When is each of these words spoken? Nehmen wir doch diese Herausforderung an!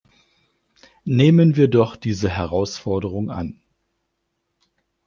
Nehmen 1.05 1.55
wir 1.57 1.67
doch 1.67 1.95
diese 1.95 2.27
Herausforderung 2.27 3.29
an! 3.29 3.61